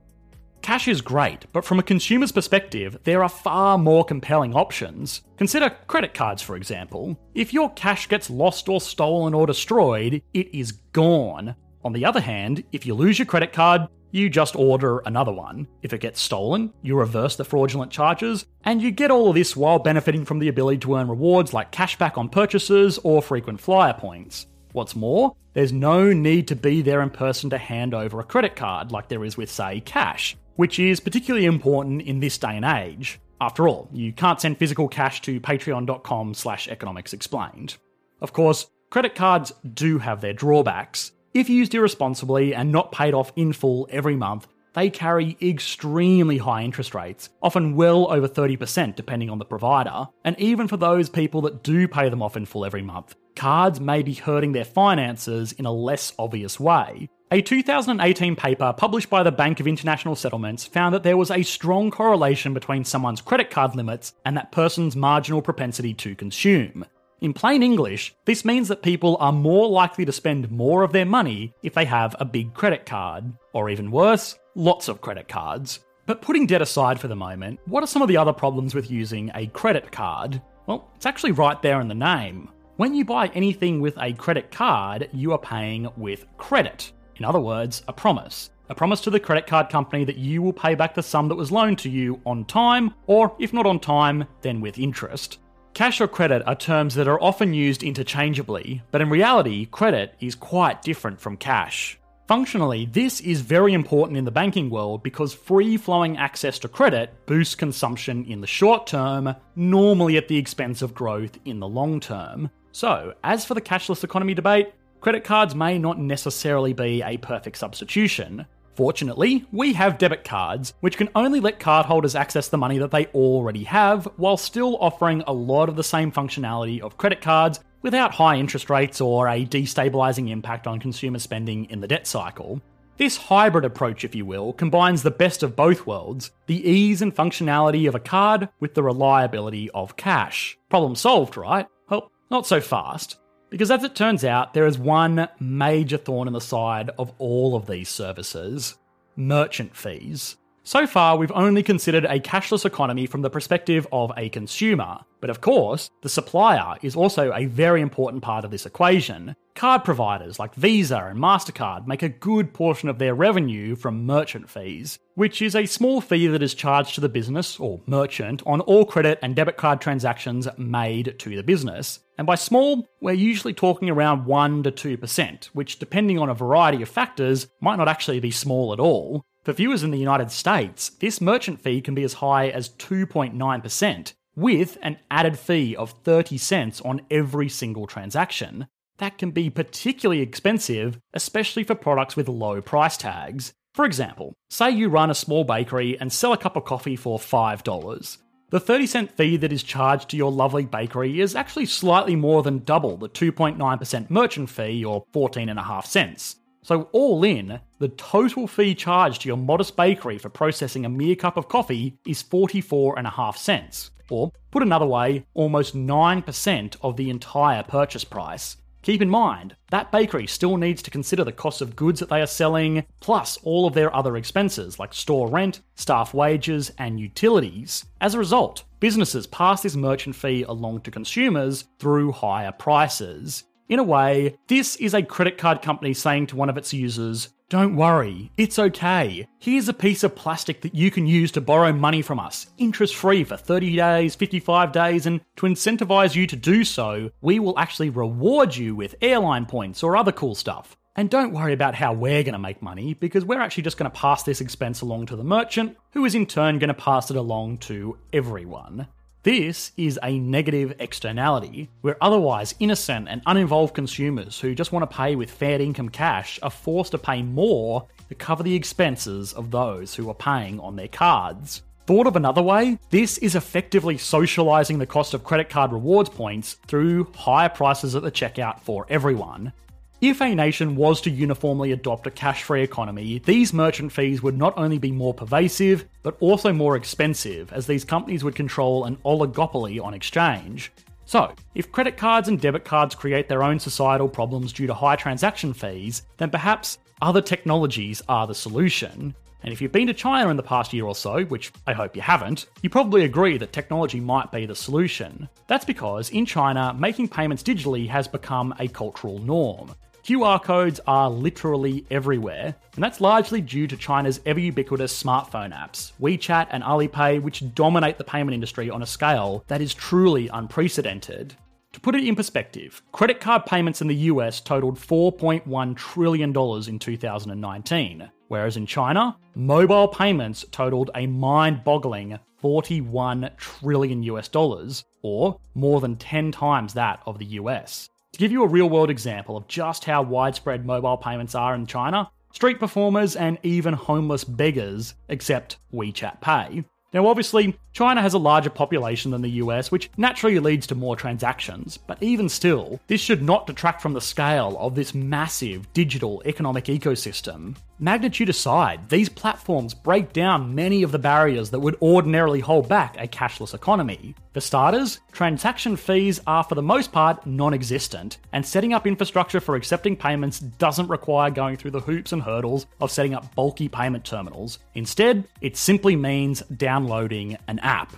Cash 0.62 0.88
is 0.88 1.00
great, 1.00 1.46
but 1.52 1.64
from 1.64 1.78
a 1.78 1.82
consumer's 1.84 2.32
perspective, 2.32 2.98
there 3.04 3.22
are 3.22 3.28
far 3.28 3.78
more 3.78 4.04
compelling 4.04 4.54
options. 4.54 5.22
Consider 5.36 5.70
credit 5.86 6.14
cards, 6.14 6.42
for 6.42 6.56
example. 6.56 7.16
If 7.34 7.54
your 7.54 7.70
cash 7.74 8.08
gets 8.08 8.28
lost 8.28 8.68
or 8.68 8.80
stolen 8.80 9.34
or 9.34 9.46
destroyed, 9.46 10.22
it 10.34 10.54
is 10.54 10.72
gone. 10.72 11.54
On 11.84 11.92
the 11.92 12.04
other 12.04 12.20
hand, 12.20 12.64
if 12.72 12.84
you 12.84 12.94
lose 12.94 13.18
your 13.18 13.26
credit 13.26 13.52
card, 13.52 13.82
you 14.10 14.28
just 14.30 14.56
order 14.56 14.98
another 15.00 15.32
one. 15.32 15.66
If 15.82 15.92
it 15.92 16.00
gets 16.00 16.20
stolen, 16.20 16.72
you 16.82 16.96
reverse 16.96 17.36
the 17.36 17.44
fraudulent 17.44 17.92
charges, 17.92 18.46
and 18.64 18.80
you 18.80 18.90
get 18.90 19.10
all 19.10 19.28
of 19.28 19.34
this 19.34 19.56
while 19.56 19.78
benefiting 19.78 20.24
from 20.24 20.38
the 20.38 20.48
ability 20.48 20.78
to 20.78 20.96
earn 20.96 21.08
rewards 21.08 21.52
like 21.52 21.72
cashback 21.72 22.16
on 22.16 22.28
purchases 22.28 22.98
or 23.04 23.22
frequent 23.22 23.60
flyer 23.60 23.94
points. 23.94 24.46
What's 24.72 24.96
more, 24.96 25.34
there's 25.54 25.72
no 25.72 26.12
need 26.12 26.48
to 26.48 26.56
be 26.56 26.82
there 26.82 27.02
in 27.02 27.10
person 27.10 27.50
to 27.50 27.58
hand 27.58 27.94
over 27.94 28.20
a 28.20 28.24
credit 28.24 28.54
card 28.54 28.92
like 28.92 29.08
there 29.08 29.24
is 29.24 29.36
with, 29.36 29.50
say, 29.50 29.80
cash, 29.80 30.36
which 30.56 30.78
is 30.78 31.00
particularly 31.00 31.46
important 31.46 32.02
in 32.02 32.20
this 32.20 32.38
day 32.38 32.56
and 32.56 32.64
age. 32.64 33.20
After 33.40 33.68
all, 33.68 33.88
you 33.92 34.12
can't 34.12 34.40
send 34.40 34.58
physical 34.58 34.88
cash 34.88 35.20
to 35.22 35.40
patreon.com 35.40 36.34
slash 36.34 36.68
economics 36.68 37.12
explained. 37.12 37.76
Of 38.20 38.32
course, 38.32 38.68
credit 38.90 39.14
cards 39.14 39.52
do 39.74 39.98
have 39.98 40.20
their 40.20 40.32
drawbacks. 40.32 41.12
If 41.34 41.50
used 41.50 41.74
irresponsibly 41.74 42.54
and 42.54 42.72
not 42.72 42.90
paid 42.90 43.12
off 43.12 43.32
in 43.36 43.52
full 43.52 43.86
every 43.90 44.16
month, 44.16 44.48
they 44.72 44.90
carry 44.90 45.36
extremely 45.42 46.38
high 46.38 46.62
interest 46.62 46.94
rates, 46.94 47.28
often 47.42 47.74
well 47.74 48.10
over 48.10 48.28
30% 48.28 48.94
depending 48.94 49.28
on 49.28 49.38
the 49.38 49.44
provider. 49.44 50.08
And 50.24 50.38
even 50.38 50.68
for 50.68 50.76
those 50.76 51.10
people 51.10 51.42
that 51.42 51.62
do 51.62 51.86
pay 51.88 52.08
them 52.08 52.22
off 52.22 52.36
in 52.36 52.46
full 52.46 52.64
every 52.64 52.82
month, 52.82 53.14
cards 53.36 53.80
may 53.80 54.02
be 54.02 54.14
hurting 54.14 54.52
their 54.52 54.64
finances 54.64 55.52
in 55.52 55.66
a 55.66 55.72
less 55.72 56.12
obvious 56.18 56.58
way. 56.58 57.08
A 57.30 57.42
2018 57.42 58.36
paper 58.36 58.72
published 58.74 59.10
by 59.10 59.22
the 59.22 59.30
Bank 59.30 59.60
of 59.60 59.66
International 59.66 60.16
Settlements 60.16 60.64
found 60.64 60.94
that 60.94 61.02
there 61.02 61.18
was 61.18 61.30
a 61.30 61.42
strong 61.42 61.90
correlation 61.90 62.54
between 62.54 62.84
someone's 62.84 63.20
credit 63.20 63.50
card 63.50 63.76
limits 63.76 64.14
and 64.24 64.34
that 64.36 64.50
person's 64.50 64.96
marginal 64.96 65.42
propensity 65.42 65.92
to 65.92 66.14
consume. 66.14 66.86
In 67.20 67.32
plain 67.32 67.64
English, 67.64 68.14
this 68.26 68.44
means 68.44 68.68
that 68.68 68.82
people 68.82 69.16
are 69.18 69.32
more 69.32 69.68
likely 69.68 70.04
to 70.04 70.12
spend 70.12 70.52
more 70.52 70.84
of 70.84 70.92
their 70.92 71.04
money 71.04 71.52
if 71.64 71.74
they 71.74 71.84
have 71.84 72.14
a 72.20 72.24
big 72.24 72.54
credit 72.54 72.86
card, 72.86 73.32
or 73.52 73.68
even 73.68 73.90
worse, 73.90 74.38
lots 74.54 74.86
of 74.86 75.00
credit 75.00 75.26
cards. 75.26 75.80
But 76.06 76.22
putting 76.22 76.46
debt 76.46 76.62
aside 76.62 77.00
for 77.00 77.08
the 77.08 77.16
moment, 77.16 77.58
what 77.66 77.82
are 77.82 77.88
some 77.88 78.02
of 78.02 78.08
the 78.08 78.16
other 78.16 78.32
problems 78.32 78.72
with 78.72 78.88
using 78.88 79.32
a 79.34 79.48
credit 79.48 79.90
card? 79.90 80.40
Well, 80.66 80.92
it's 80.94 81.06
actually 81.06 81.32
right 81.32 81.60
there 81.60 81.80
in 81.80 81.88
the 81.88 81.94
name. 81.94 82.50
When 82.76 82.94
you 82.94 83.04
buy 83.04 83.26
anything 83.34 83.80
with 83.80 83.98
a 83.98 84.12
credit 84.12 84.52
card, 84.52 85.08
you 85.12 85.32
are 85.32 85.38
paying 85.38 85.88
with 85.96 86.24
credit. 86.36 86.92
In 87.16 87.24
other 87.24 87.40
words, 87.40 87.82
a 87.88 87.92
promise. 87.92 88.50
A 88.68 88.76
promise 88.76 89.00
to 89.00 89.10
the 89.10 89.18
credit 89.18 89.48
card 89.48 89.70
company 89.70 90.04
that 90.04 90.18
you 90.18 90.40
will 90.40 90.52
pay 90.52 90.76
back 90.76 90.94
the 90.94 91.02
sum 91.02 91.26
that 91.28 91.34
was 91.34 91.50
loaned 91.50 91.80
to 91.80 91.90
you 91.90 92.20
on 92.24 92.44
time, 92.44 92.94
or 93.08 93.34
if 93.40 93.52
not 93.52 93.66
on 93.66 93.80
time, 93.80 94.24
then 94.42 94.60
with 94.60 94.78
interest. 94.78 95.40
Cash 95.74 96.00
or 96.00 96.08
credit 96.08 96.42
are 96.46 96.54
terms 96.54 96.94
that 96.96 97.08
are 97.08 97.22
often 97.22 97.54
used 97.54 97.82
interchangeably, 97.82 98.82
but 98.90 99.00
in 99.00 99.10
reality, 99.10 99.66
credit 99.66 100.14
is 100.20 100.34
quite 100.34 100.82
different 100.82 101.20
from 101.20 101.36
cash. 101.36 101.98
Functionally, 102.26 102.84
this 102.84 103.22
is 103.22 103.40
very 103.40 103.72
important 103.72 104.18
in 104.18 104.26
the 104.26 104.30
banking 104.30 104.68
world 104.68 105.02
because 105.02 105.32
free 105.32 105.78
flowing 105.78 106.18
access 106.18 106.58
to 106.58 106.68
credit 106.68 107.14
boosts 107.24 107.54
consumption 107.54 108.24
in 108.26 108.42
the 108.42 108.46
short 108.46 108.86
term, 108.86 109.34
normally 109.56 110.18
at 110.18 110.28
the 110.28 110.36
expense 110.36 110.82
of 110.82 110.94
growth 110.94 111.38
in 111.46 111.58
the 111.58 111.68
long 111.68 112.00
term. 112.00 112.50
So, 112.72 113.14
as 113.24 113.46
for 113.46 113.54
the 113.54 113.62
cashless 113.62 114.04
economy 114.04 114.34
debate, 114.34 114.74
credit 115.00 115.24
cards 115.24 115.54
may 115.54 115.78
not 115.78 115.98
necessarily 115.98 116.74
be 116.74 117.02
a 117.02 117.16
perfect 117.16 117.56
substitution. 117.56 118.44
Fortunately, 118.78 119.44
we 119.50 119.72
have 119.72 119.98
debit 119.98 120.22
cards, 120.22 120.72
which 120.78 120.96
can 120.96 121.08
only 121.16 121.40
let 121.40 121.58
cardholders 121.58 122.14
access 122.14 122.46
the 122.46 122.56
money 122.56 122.78
that 122.78 122.92
they 122.92 123.06
already 123.06 123.64
have, 123.64 124.04
while 124.18 124.36
still 124.36 124.78
offering 124.78 125.24
a 125.26 125.32
lot 125.32 125.68
of 125.68 125.74
the 125.74 125.82
same 125.82 126.12
functionality 126.12 126.80
of 126.80 126.96
credit 126.96 127.20
cards 127.20 127.58
without 127.82 128.14
high 128.14 128.36
interest 128.36 128.70
rates 128.70 129.00
or 129.00 129.26
a 129.26 129.44
destabilizing 129.44 130.30
impact 130.30 130.68
on 130.68 130.78
consumer 130.78 131.18
spending 131.18 131.64
in 131.70 131.80
the 131.80 131.88
debt 131.88 132.06
cycle. 132.06 132.62
This 132.98 133.16
hybrid 133.16 133.64
approach, 133.64 134.04
if 134.04 134.14
you 134.14 134.24
will, 134.24 134.52
combines 134.52 135.02
the 135.02 135.10
best 135.10 135.42
of 135.42 135.56
both 135.56 135.84
worlds 135.84 136.30
the 136.46 136.64
ease 136.64 137.02
and 137.02 137.12
functionality 137.12 137.88
of 137.88 137.96
a 137.96 138.00
card 138.00 138.48
with 138.60 138.74
the 138.74 138.84
reliability 138.84 139.68
of 139.70 139.96
cash. 139.96 140.56
Problem 140.68 140.94
solved, 140.94 141.36
right? 141.36 141.66
Well, 141.90 142.12
not 142.30 142.46
so 142.46 142.60
fast. 142.60 143.18
Because 143.50 143.70
as 143.70 143.84
it 143.84 143.94
turns 143.94 144.24
out, 144.24 144.54
there 144.54 144.66
is 144.66 144.78
one 144.78 145.28
major 145.40 145.96
thorn 145.96 146.28
in 146.28 146.34
the 146.34 146.40
side 146.40 146.90
of 146.98 147.12
all 147.18 147.56
of 147.56 147.66
these 147.66 147.88
services 147.88 148.76
merchant 149.16 149.74
fees. 149.74 150.36
So 150.68 150.86
far, 150.86 151.16
we've 151.16 151.32
only 151.32 151.62
considered 151.62 152.04
a 152.04 152.20
cashless 152.20 152.66
economy 152.66 153.06
from 153.06 153.22
the 153.22 153.30
perspective 153.30 153.86
of 153.90 154.12
a 154.18 154.28
consumer. 154.28 154.98
But 155.18 155.30
of 155.30 155.40
course, 155.40 155.88
the 156.02 156.10
supplier 156.10 156.76
is 156.82 156.94
also 156.94 157.32
a 157.32 157.46
very 157.46 157.80
important 157.80 158.22
part 158.22 158.44
of 158.44 158.50
this 158.50 158.66
equation. 158.66 159.34
Card 159.54 159.82
providers 159.82 160.38
like 160.38 160.54
Visa 160.54 161.06
and 161.06 161.18
MasterCard 161.18 161.86
make 161.86 162.02
a 162.02 162.10
good 162.10 162.52
portion 162.52 162.90
of 162.90 162.98
their 162.98 163.14
revenue 163.14 163.76
from 163.76 164.04
merchant 164.04 164.50
fees, 164.50 164.98
which 165.14 165.40
is 165.40 165.56
a 165.56 165.64
small 165.64 166.02
fee 166.02 166.26
that 166.26 166.42
is 166.42 166.52
charged 166.52 166.96
to 166.96 167.00
the 167.00 167.08
business 167.08 167.58
or 167.58 167.80
merchant 167.86 168.42
on 168.44 168.60
all 168.60 168.84
credit 168.84 169.18
and 169.22 169.34
debit 169.34 169.56
card 169.56 169.80
transactions 169.80 170.46
made 170.58 171.18
to 171.18 171.34
the 171.34 171.42
business. 171.42 172.00
And 172.18 172.26
by 172.26 172.34
small, 172.34 172.86
we're 173.00 173.12
usually 173.14 173.54
talking 173.54 173.88
around 173.88 174.26
1 174.26 174.64
to 174.64 174.70
2%, 174.70 175.46
which, 175.46 175.78
depending 175.78 176.18
on 176.18 176.28
a 176.28 176.34
variety 176.34 176.82
of 176.82 176.90
factors, 176.90 177.48
might 177.58 177.76
not 177.76 177.88
actually 177.88 178.20
be 178.20 178.30
small 178.30 178.74
at 178.74 178.80
all. 178.80 179.24
For 179.48 179.54
viewers 179.54 179.82
in 179.82 179.92
the 179.92 179.96
United 179.96 180.30
States, 180.30 180.90
this 180.90 181.22
merchant 181.22 181.62
fee 181.62 181.80
can 181.80 181.94
be 181.94 182.04
as 182.04 182.12
high 182.12 182.48
as 182.48 182.68
2.9%, 182.68 184.12
with 184.36 184.76
an 184.82 184.98
added 185.10 185.38
fee 185.38 185.74
of 185.74 185.92
30 186.04 186.36
cents 186.36 186.82
on 186.82 187.00
every 187.10 187.48
single 187.48 187.86
transaction. 187.86 188.66
That 188.98 189.16
can 189.16 189.30
be 189.30 189.48
particularly 189.48 190.20
expensive, 190.20 191.00
especially 191.14 191.64
for 191.64 191.74
products 191.74 192.14
with 192.14 192.28
low 192.28 192.60
price 192.60 192.98
tags. 192.98 193.54
For 193.72 193.86
example, 193.86 194.34
say 194.50 194.70
you 194.70 194.90
run 194.90 195.10
a 195.10 195.14
small 195.14 195.44
bakery 195.44 195.98
and 195.98 196.12
sell 196.12 196.34
a 196.34 196.36
cup 196.36 196.54
of 196.54 196.66
coffee 196.66 196.96
for 196.96 197.18
$5. 197.18 198.18
The 198.50 198.60
30 198.60 198.86
cent 198.86 199.16
fee 199.16 199.38
that 199.38 199.50
is 199.50 199.62
charged 199.62 200.10
to 200.10 200.18
your 200.18 200.30
lovely 200.30 200.66
bakery 200.66 201.22
is 201.22 201.34
actually 201.34 201.64
slightly 201.64 202.16
more 202.16 202.42
than 202.42 202.64
double 202.64 202.98
the 202.98 203.08
2.9% 203.08 204.10
merchant 204.10 204.50
fee, 204.50 204.84
or 204.84 205.06
14.5 205.14 205.86
cents. 205.86 206.36
So, 206.68 206.90
all 206.92 207.24
in, 207.24 207.60
the 207.78 207.88
total 207.88 208.46
fee 208.46 208.74
charged 208.74 209.22
to 209.22 209.28
your 209.28 209.38
modest 209.38 209.74
bakery 209.74 210.18
for 210.18 210.28
processing 210.28 210.84
a 210.84 210.90
mere 210.90 211.16
cup 211.16 211.38
of 211.38 211.48
coffee 211.48 211.96
is 212.06 212.22
44.5 212.22 213.38
cents, 213.38 213.90
or 214.10 214.32
put 214.50 214.62
another 214.62 214.84
way, 214.84 215.24
almost 215.32 215.74
9% 215.74 216.76
of 216.82 216.98
the 216.98 217.08
entire 217.08 217.62
purchase 217.62 218.04
price. 218.04 218.58
Keep 218.82 219.00
in 219.00 219.08
mind, 219.08 219.56
that 219.70 219.90
bakery 219.90 220.26
still 220.26 220.58
needs 220.58 220.82
to 220.82 220.90
consider 220.90 221.24
the 221.24 221.32
cost 221.32 221.62
of 221.62 221.74
goods 221.74 222.00
that 222.00 222.10
they 222.10 222.20
are 222.20 222.26
selling, 222.26 222.84
plus 223.00 223.38
all 223.44 223.66
of 223.66 223.72
their 223.72 223.94
other 223.96 224.18
expenses 224.18 224.78
like 224.78 224.92
store 224.92 225.30
rent, 225.30 225.62
staff 225.74 226.12
wages, 226.12 226.70
and 226.76 227.00
utilities. 227.00 227.86
As 228.02 228.12
a 228.12 228.18
result, 228.18 228.64
businesses 228.78 229.26
pass 229.26 229.62
this 229.62 229.74
merchant 229.74 230.16
fee 230.16 230.42
along 230.42 230.82
to 230.82 230.90
consumers 230.90 231.64
through 231.78 232.12
higher 232.12 232.52
prices. 232.52 233.44
In 233.68 233.78
a 233.78 233.84
way, 233.84 234.38
this 234.46 234.76
is 234.76 234.94
a 234.94 235.02
credit 235.02 235.36
card 235.36 235.60
company 235.60 235.92
saying 235.92 236.28
to 236.28 236.36
one 236.36 236.48
of 236.48 236.56
its 236.56 236.72
users, 236.72 237.28
Don't 237.50 237.76
worry, 237.76 238.32
it's 238.38 238.58
okay. 238.58 239.28
Here's 239.40 239.68
a 239.68 239.74
piece 239.74 240.02
of 240.02 240.16
plastic 240.16 240.62
that 240.62 240.74
you 240.74 240.90
can 240.90 241.06
use 241.06 241.30
to 241.32 241.42
borrow 241.42 241.70
money 241.70 242.00
from 242.00 242.18
us, 242.18 242.46
interest 242.56 242.96
free 242.96 243.24
for 243.24 243.36
30 243.36 243.76
days, 243.76 244.14
55 244.14 244.72
days, 244.72 245.04
and 245.04 245.20
to 245.36 245.44
incentivize 245.44 246.14
you 246.14 246.26
to 246.28 246.34
do 246.34 246.64
so, 246.64 247.10
we 247.20 247.38
will 247.38 247.58
actually 247.58 247.90
reward 247.90 248.56
you 248.56 248.74
with 248.74 248.94
airline 249.02 249.44
points 249.44 249.82
or 249.82 249.98
other 249.98 250.12
cool 250.12 250.34
stuff. 250.34 250.74
And 250.96 251.10
don't 251.10 251.34
worry 251.34 251.52
about 251.52 251.74
how 251.74 251.92
we're 251.92 252.22
going 252.22 252.32
to 252.32 252.38
make 252.38 252.62
money, 252.62 252.94
because 252.94 253.26
we're 253.26 253.42
actually 253.42 253.64
just 253.64 253.76
going 253.76 253.90
to 253.90 253.98
pass 253.98 254.22
this 254.22 254.40
expense 254.40 254.80
along 254.80 255.06
to 255.06 255.16
the 255.16 255.22
merchant, 255.22 255.76
who 255.92 256.06
is 256.06 256.14
in 256.14 256.24
turn 256.24 256.58
going 256.58 256.68
to 256.68 256.74
pass 256.74 257.10
it 257.10 257.18
along 257.18 257.58
to 257.58 257.98
everyone. 258.14 258.88
This 259.28 259.72
is 259.76 260.00
a 260.02 260.18
negative 260.18 260.72
externality, 260.78 261.68
where 261.82 262.02
otherwise 262.02 262.54
innocent 262.60 263.08
and 263.10 263.20
uninvolved 263.26 263.74
consumers 263.74 264.40
who 264.40 264.54
just 264.54 264.72
want 264.72 264.90
to 264.90 264.96
pay 264.96 265.16
with 265.16 265.30
fair 265.30 265.60
income 265.60 265.90
cash 265.90 266.38
are 266.42 266.48
forced 266.48 266.92
to 266.92 266.98
pay 266.98 267.20
more 267.20 267.86
to 268.08 268.14
cover 268.14 268.42
the 268.42 268.54
expenses 268.54 269.34
of 269.34 269.50
those 269.50 269.94
who 269.94 270.08
are 270.08 270.14
paying 270.14 270.58
on 270.60 270.76
their 270.76 270.88
cards. 270.88 271.60
Thought 271.86 272.06
of 272.06 272.16
another 272.16 272.40
way, 272.42 272.78
this 272.88 273.18
is 273.18 273.34
effectively 273.34 273.98
socializing 273.98 274.78
the 274.78 274.86
cost 274.86 275.12
of 275.12 275.24
credit 275.24 275.50
card 275.50 275.72
rewards 275.72 276.08
points 276.08 276.54
through 276.66 277.12
higher 277.14 277.50
prices 277.50 277.94
at 277.94 278.02
the 278.02 278.10
checkout 278.10 278.60
for 278.60 278.86
everyone. 278.88 279.52
If 280.00 280.22
a 280.22 280.32
nation 280.32 280.76
was 280.76 281.00
to 281.00 281.10
uniformly 281.10 281.72
adopt 281.72 282.06
a 282.06 282.12
cash 282.12 282.44
free 282.44 282.62
economy, 282.62 283.20
these 283.24 283.52
merchant 283.52 283.90
fees 283.90 284.22
would 284.22 284.38
not 284.38 284.56
only 284.56 284.78
be 284.78 284.92
more 284.92 285.12
pervasive, 285.12 285.86
but 286.04 286.16
also 286.20 286.52
more 286.52 286.76
expensive, 286.76 287.52
as 287.52 287.66
these 287.66 287.84
companies 287.84 288.22
would 288.22 288.36
control 288.36 288.84
an 288.84 288.96
oligopoly 289.04 289.82
on 289.82 289.94
exchange. 289.94 290.70
So, 291.04 291.34
if 291.56 291.72
credit 291.72 291.96
cards 291.96 292.28
and 292.28 292.40
debit 292.40 292.64
cards 292.64 292.94
create 292.94 293.28
their 293.28 293.42
own 293.42 293.58
societal 293.58 294.08
problems 294.08 294.52
due 294.52 294.68
to 294.68 294.74
high 294.74 294.94
transaction 294.94 295.52
fees, 295.52 296.02
then 296.16 296.30
perhaps 296.30 296.78
other 297.02 297.20
technologies 297.20 298.00
are 298.08 298.28
the 298.28 298.36
solution. 298.36 299.16
And 299.42 299.52
if 299.52 299.60
you've 299.60 299.72
been 299.72 299.88
to 299.88 299.94
China 299.94 300.30
in 300.30 300.36
the 300.36 300.44
past 300.44 300.72
year 300.72 300.84
or 300.84 300.94
so, 300.94 301.24
which 301.24 301.50
I 301.66 301.72
hope 301.72 301.96
you 301.96 302.02
haven't, 302.02 302.46
you 302.62 302.70
probably 302.70 303.04
agree 303.04 303.36
that 303.38 303.52
technology 303.52 303.98
might 303.98 304.30
be 304.30 304.46
the 304.46 304.54
solution. 304.54 305.28
That's 305.48 305.64
because 305.64 306.10
in 306.10 306.24
China, 306.24 306.72
making 306.78 307.08
payments 307.08 307.42
digitally 307.42 307.88
has 307.88 308.06
become 308.06 308.54
a 308.60 308.68
cultural 308.68 309.18
norm. 309.18 309.74
QR 310.08 310.42
codes 310.42 310.80
are 310.86 311.10
literally 311.10 311.84
everywhere, 311.90 312.54
and 312.76 312.82
that's 312.82 313.02
largely 313.02 313.42
due 313.42 313.66
to 313.66 313.76
China's 313.76 314.22
ever 314.24 314.40
ubiquitous 314.40 315.02
smartphone 315.02 315.52
apps, 315.52 315.92
WeChat 316.00 316.46
and 316.48 316.64
Alipay, 316.64 317.20
which 317.20 317.54
dominate 317.54 317.98
the 317.98 318.04
payment 318.04 318.32
industry 318.32 318.70
on 318.70 318.80
a 318.80 318.86
scale 318.86 319.44
that 319.48 319.60
is 319.60 319.74
truly 319.74 320.28
unprecedented. 320.28 321.36
To 321.74 321.80
put 321.80 321.94
it 321.94 322.06
in 322.06 322.16
perspective, 322.16 322.80
credit 322.90 323.20
card 323.20 323.44
payments 323.44 323.82
in 323.82 323.86
the 323.86 323.94
US 323.96 324.40
totaled 324.40 324.78
$4.1 324.78 325.76
trillion 325.76 326.30
in 326.30 326.78
2019, 326.78 328.10
whereas 328.28 328.56
in 328.56 328.64
China, 328.64 329.14
mobile 329.34 329.88
payments 329.88 330.42
totaled 330.50 330.90
a 330.94 331.06
mind 331.06 331.64
boggling 331.64 332.18
41 332.38 333.32
trillion 333.36 334.02
US 334.04 334.28
dollars, 334.28 334.86
or 335.02 335.38
more 335.54 335.82
than 335.82 335.96
10 335.96 336.32
times 336.32 336.72
that 336.72 337.02
of 337.04 337.18
the 337.18 337.26
US. 337.26 337.90
To 338.12 338.18
give 338.18 338.32
you 338.32 338.42
a 338.42 338.48
real 338.48 338.70
world 338.70 338.90
example 338.90 339.36
of 339.36 339.48
just 339.48 339.84
how 339.84 340.02
widespread 340.02 340.64
mobile 340.64 340.96
payments 340.96 341.34
are 341.34 341.54
in 341.54 341.66
China, 341.66 342.10
street 342.32 342.58
performers 342.58 343.14
and 343.14 343.38
even 343.42 343.74
homeless 343.74 344.24
beggars 344.24 344.94
accept 345.10 345.58
WeChat 345.74 346.20
Pay. 346.20 346.64
Now, 346.94 347.06
obviously, 347.06 347.58
China 347.74 348.00
has 348.00 348.14
a 348.14 348.18
larger 348.18 348.48
population 348.48 349.10
than 349.10 349.20
the 349.20 349.42
US, 349.42 349.70
which 349.70 349.90
naturally 349.98 350.38
leads 350.38 350.66
to 350.68 350.74
more 350.74 350.96
transactions, 350.96 351.76
but 351.76 352.02
even 352.02 352.30
still, 352.30 352.80
this 352.86 353.02
should 353.02 353.22
not 353.22 353.46
detract 353.46 353.82
from 353.82 353.92
the 353.92 354.00
scale 354.00 354.56
of 354.58 354.74
this 354.74 354.94
massive 354.94 355.70
digital 355.74 356.22
economic 356.24 356.64
ecosystem. 356.64 357.56
Magnitude 357.80 358.28
aside, 358.28 358.88
these 358.88 359.08
platforms 359.08 359.72
break 359.72 360.12
down 360.12 360.52
many 360.52 360.82
of 360.82 360.90
the 360.90 360.98
barriers 360.98 361.50
that 361.50 361.60
would 361.60 361.76
ordinarily 361.80 362.40
hold 362.40 362.68
back 362.68 362.96
a 362.98 363.06
cashless 363.06 363.54
economy. 363.54 364.16
For 364.34 364.40
starters, 364.40 364.98
transaction 365.12 365.76
fees 365.76 366.20
are 366.26 366.42
for 366.42 366.56
the 366.56 366.62
most 366.62 366.90
part 366.90 367.24
non 367.24 367.54
existent, 367.54 368.18
and 368.32 368.44
setting 368.44 368.74
up 368.74 368.84
infrastructure 368.84 369.38
for 369.38 369.54
accepting 369.54 369.94
payments 369.94 370.40
doesn't 370.40 370.88
require 370.88 371.30
going 371.30 371.56
through 371.56 371.70
the 371.70 371.80
hoops 371.80 372.12
and 372.12 372.22
hurdles 372.22 372.66
of 372.80 372.90
setting 372.90 373.14
up 373.14 373.32
bulky 373.36 373.68
payment 373.68 374.04
terminals. 374.04 374.58
Instead, 374.74 375.28
it 375.40 375.56
simply 375.56 375.94
means 375.94 376.42
downloading 376.56 377.36
an 377.46 377.60
app. 377.60 377.94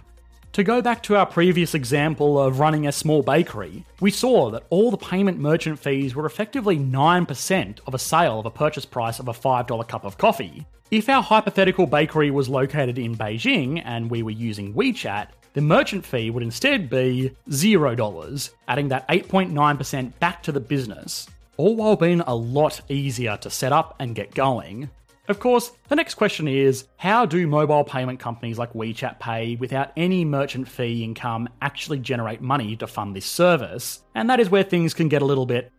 To 0.55 0.65
go 0.65 0.83
back 0.83 1.05
to 1.05 1.15
our 1.15 1.27
previous 1.27 1.77
example 1.77 2.37
of 2.37 2.59
running 2.59 2.89
a 2.89 2.93
small 2.93 3.23
bakery, 3.23 3.85
we 4.01 4.11
saw 4.11 4.51
that 4.51 4.65
all 4.69 4.91
the 4.91 4.97
payment 4.97 5.39
merchant 5.39 5.79
fees 5.79 6.17
were 6.17 6.27
effectively 6.27 6.77
9% 6.77 7.79
of 7.87 7.95
a 7.95 7.99
sale 8.01 8.41
of 8.41 8.47
a 8.47 8.51
purchase 8.51 8.85
price 8.85 9.21
of 9.21 9.29
a 9.29 9.33
$5 9.33 9.87
cup 9.87 10.05
of 10.05 10.19
coffee. 10.19 10.67
If 10.91 11.09
our 11.09 11.23
hypothetical 11.23 11.87
bakery 11.87 12.33
was 12.33 12.49
located 12.49 12.99
in 12.99 13.17
Beijing 13.17 13.81
and 13.85 14.11
we 14.11 14.25
were 14.25 14.33
using 14.33 14.75
WeChat, 14.75 15.29
the 15.53 15.61
merchant 15.61 16.05
fee 16.05 16.31
would 16.31 16.43
instead 16.43 16.91
be 16.91 17.31
$0, 17.49 18.51
adding 18.67 18.89
that 18.89 19.07
8.9% 19.07 20.19
back 20.19 20.43
to 20.43 20.51
the 20.51 20.59
business, 20.59 21.29
all 21.59 21.77
while 21.77 21.95
being 21.95 22.23
a 22.23 22.35
lot 22.35 22.81
easier 22.89 23.37
to 23.37 23.51
set 23.51 23.73
up 23.73 23.95
and 24.01 24.17
get 24.17 24.35
going. 24.35 24.91
Of 25.31 25.39
course, 25.39 25.71
the 25.87 25.95
next 25.95 26.17
question 26.17 26.49
is 26.49 26.89
how 26.97 27.25
do 27.25 27.47
mobile 27.47 27.85
payment 27.85 28.19
companies 28.19 28.59
like 28.59 28.73
WeChat 28.73 29.21
Pay, 29.21 29.55
without 29.61 29.93
any 29.97 30.25
merchant 30.25 30.67
fee 30.67 31.05
income, 31.05 31.49
actually 31.63 32.01
generate 32.01 32.41
money 32.41 32.75
to 32.75 32.89
fund 32.89 33.15
this 33.15 33.27
service? 33.27 34.03
And 34.17 34.29
that 34.29 34.41
is 34.41 34.51
where 34.51 34.65
things 34.65 34.93
can 34.93 35.09
get 35.09 35.23
a 35.23 35.25
little 35.25 35.47
bit 35.47 35.71